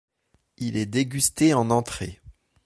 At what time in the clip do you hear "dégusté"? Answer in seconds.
0.87-1.53